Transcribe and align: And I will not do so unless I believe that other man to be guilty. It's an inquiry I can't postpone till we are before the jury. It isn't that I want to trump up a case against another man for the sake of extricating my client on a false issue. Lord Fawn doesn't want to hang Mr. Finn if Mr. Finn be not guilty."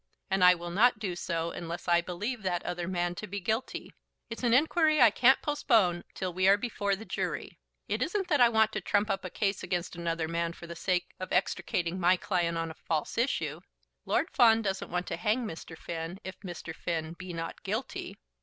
And 0.31 0.43
I 0.43 0.55
will 0.55 0.71
not 0.71 0.97
do 0.97 1.15
so 1.15 1.51
unless 1.51 1.87
I 1.87 2.01
believe 2.01 2.41
that 2.41 2.65
other 2.65 2.87
man 2.87 3.13
to 3.13 3.27
be 3.27 3.39
guilty. 3.39 3.93
It's 4.31 4.41
an 4.41 4.51
inquiry 4.51 4.99
I 4.99 5.11
can't 5.11 5.39
postpone 5.43 6.05
till 6.15 6.33
we 6.33 6.47
are 6.47 6.57
before 6.57 6.95
the 6.95 7.05
jury. 7.05 7.59
It 7.87 8.01
isn't 8.01 8.27
that 8.27 8.41
I 8.41 8.49
want 8.49 8.71
to 8.71 8.81
trump 8.81 9.11
up 9.11 9.23
a 9.23 9.29
case 9.29 9.61
against 9.61 9.95
another 9.95 10.27
man 10.27 10.53
for 10.53 10.65
the 10.65 10.75
sake 10.75 11.13
of 11.19 11.31
extricating 11.31 11.99
my 11.99 12.17
client 12.17 12.57
on 12.57 12.71
a 12.71 12.85
false 12.87 13.15
issue. 13.15 13.61
Lord 14.07 14.31
Fawn 14.31 14.63
doesn't 14.63 14.89
want 14.89 15.05
to 15.05 15.17
hang 15.17 15.45
Mr. 15.45 15.77
Finn 15.77 16.19
if 16.23 16.39
Mr. 16.39 16.73
Finn 16.75 17.13
be 17.13 17.31
not 17.31 17.61
guilty." 17.61 18.17